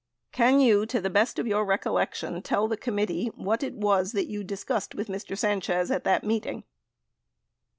[0.31, 4.25] Can you, to the best of your recollection, tell the committee what it was that
[4.25, 5.37] you discussed with Mr.
[5.37, 6.63] Sanchez at that meeting?